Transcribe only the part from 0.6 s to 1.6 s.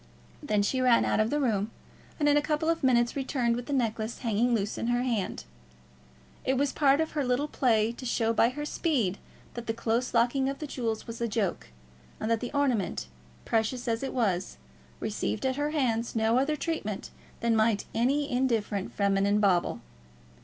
she ran out of the